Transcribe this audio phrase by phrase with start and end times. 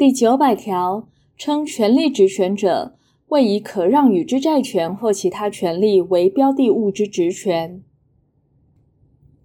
[0.00, 2.96] 第九百条，称权利职权者，
[3.28, 7.82] 谓以可让与之债权或其他权利为标的物之职权。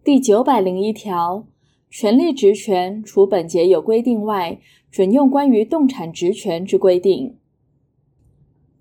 [0.01, 1.45] 第九百零一条，
[1.89, 4.57] 权利职权除本节有规定外，
[4.89, 7.35] 准用关于动产职权之规定。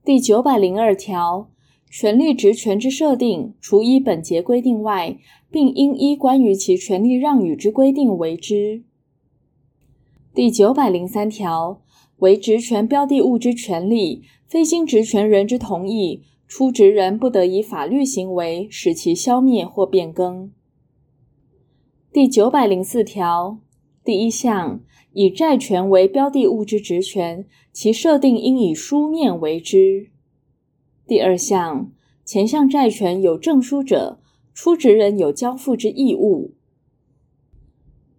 [0.04, 1.50] 第九百零二条，
[1.90, 5.18] 权利职权之设定，除依本节规定外，
[5.50, 8.84] 并应依关于其权利让与之规定为之。
[10.34, 11.80] 第九百零三条，
[12.16, 20.50] 为职权标的物之权利，非经职权人之同意，出职人不得以法律行为使其消灭或变更。
[22.12, 23.60] 第九百零四条
[24.04, 24.80] 第一项，
[25.12, 30.08] 以债权为标的物之职权，其设定应以书面为之。
[31.06, 31.92] 第二项，
[32.24, 34.18] 前项债权有证书者，
[34.52, 36.54] 出职人有交付之义务。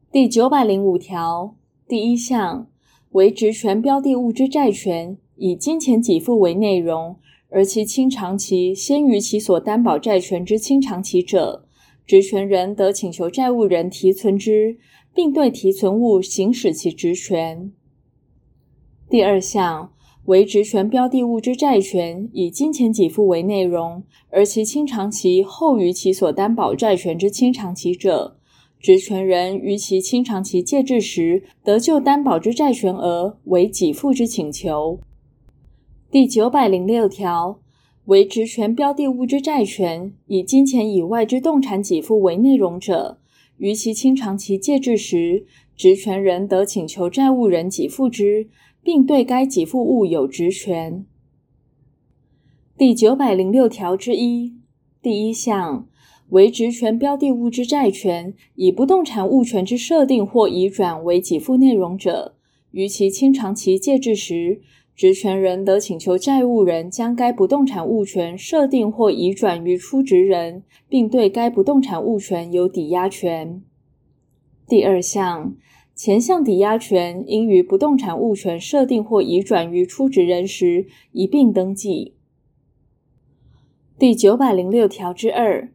[0.10, 1.58] 第九百零五条
[1.88, 2.68] 第一项，
[3.12, 7.18] 为职权标的物之债权，以金钱给付为内容，
[7.50, 11.68] 而其清偿期先于其所担保债权之清偿期者，
[12.08, 14.80] 职权人得请求债务人提存之，
[15.14, 17.72] 并对提存物行使其职权。
[19.08, 19.92] 第二项，
[20.26, 28.40] 为职权标的物之债权，以金钱给付为内容，而其清偿期后于其所担保债权之清偿期者，
[28.80, 35.00] 职权人于其清偿其借至时，得就担保之债权额为给付之请求。
[36.12, 37.60] 第九百零六条，
[38.06, 43.18] 为职权标的物之债权，以金钱以外之动产给付为内容者，
[43.58, 48.48] 于其清偿其借至时，职权人得请求债务人给付之，
[48.84, 51.04] 并对该给付物有职权。
[52.78, 54.54] 第九百零六条之一
[55.02, 55.88] 第一项。
[56.30, 62.36] 为职权标的物之债权，以不动产物权之设定或移转为给付内容者，
[62.72, 64.60] 于其清偿期届至时，
[64.96, 73.62] 职权人得请求债务人将该不动产物权设定或移转于出职人，并对该不动产物权有抵押权。
[74.68, 75.56] 第二项，
[75.94, 82.16] 前项抵押权应于不动产物权设定或移转于出职人时一并登记。
[84.00, 85.70] 第九百零六条之二。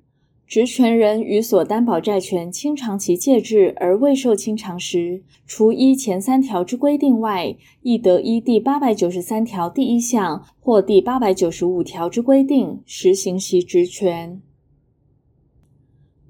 [0.50, 14.43] 职权人与所担保债权清偿其借至而未受清偿时，除依前三条之规定外，亦得依第八百九十三条第一项或第八百九十五条之规定实行其职权。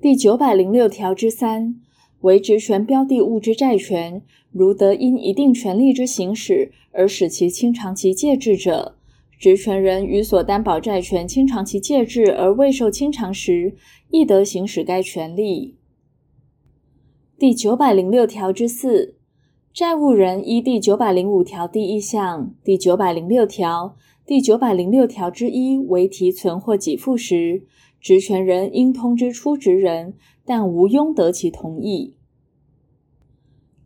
[0.03, 1.81] 第九百零六条之三，
[2.21, 4.21] 为职权标的物之债权，
[4.53, 8.99] 如得因一定权利之行使而使其清偿其借至者，
[9.41, 13.75] 职权人于所担保债权清偿期届至而未受清偿时，
[14.11, 15.79] 亦得行使该权利。
[17.39, 19.17] 第九百零六条之四，
[19.73, 23.97] 债务人依第九百零五条第一项、第九百零六条、
[24.27, 27.63] 第九百零六条之一为提存或给付时，
[27.99, 30.13] 职权人应通知出职人，
[30.45, 32.19] 但无庸得其同意。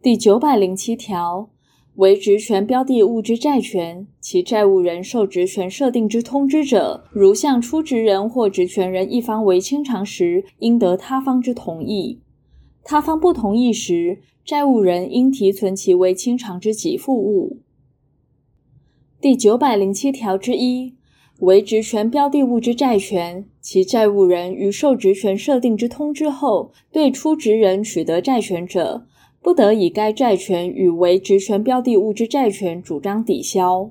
[0.02, 1.53] 第九百零七条。
[1.96, 12.20] 为职权标的物之债权，其债务人受职权设定之通知者，如向出职人或职权人一方为清偿时，应得他方之同意。
[12.82, 17.60] 他方不同意时，债务人应提存其为清偿之给付物。
[19.20, 20.96] 第九百零七条之一，
[21.38, 29.06] 为职权标的物之债权，其债务人于受职权设定之通知后，对出职人取得债权者，
[29.44, 33.90] 不得以该债权与为职权标的物之债权主张抵销。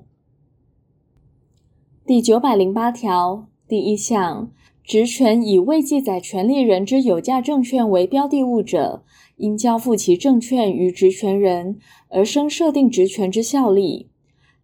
[2.07, 4.51] 第九百零八条第一项，
[4.83, 9.03] 职权以未记载权利人之有价证券为标的物者，
[9.35, 11.77] 应交付其证券于职权人，
[12.09, 14.07] 而生设定职权之效力；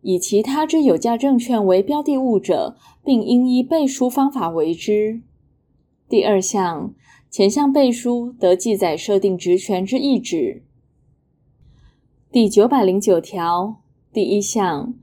[0.02, 2.76] 以其他之有价证券为标的物者，
[3.06, 5.22] 并应依背书方法为之。
[6.10, 6.96] 第二项，
[7.30, 10.64] 前项背书得记载设定职权之意旨。
[12.32, 13.82] 第九百零九条
[14.14, 14.94] 第一项，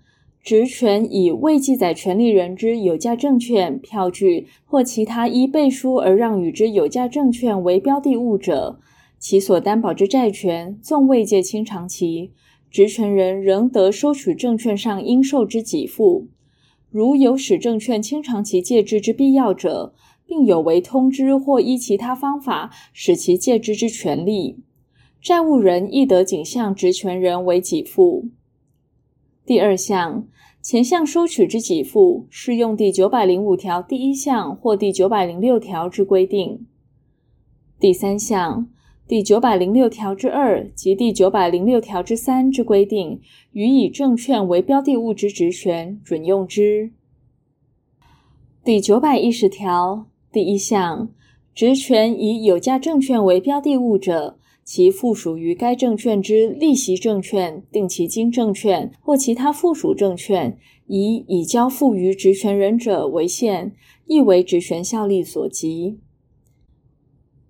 [0.41, 8.79] 职权以未记载权利人之有价证券、票据或其他依背书而让与之有价证券为标的物者，
[9.19, 12.31] 其所担保之债权纵未届清偿期，
[12.71, 16.29] 职权人仍得收取证券上应受之给付。
[16.91, 19.93] 如有使证券清偿期届至之必要者，
[20.25, 24.61] 并有为通知或依其他方法使其借支之权利。
[25.27, 28.29] 债务人亦得仅向职权人为给付。
[29.45, 30.29] 第二项，
[30.63, 36.65] 前项收取之给付，适用第九百零五条第一项或第九百零六条之规定。
[37.81, 38.69] 第三项，
[39.09, 43.21] 第九百零六条之二及第九百零六条之三之规定，
[43.51, 46.93] 予以证券为标的物之职权，准用之。
[48.63, 51.09] 第九百一十条第一项，
[51.53, 60.59] 职权以有价证券为标的物者，其附属于该证券之利息证券、定期金证券或其他附属证券，
[60.89, 63.77] 以已交付于职权人者为限，
[64.07, 66.01] 亦为职权效力所及。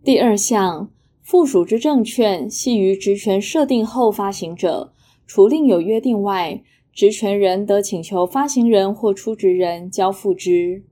[0.04, 0.92] 第二项，
[1.22, 4.92] 附属之证券系于职权设定后发行者，
[5.26, 10.84] 除另有约定外，职权人得请求发行人或出质人交付之。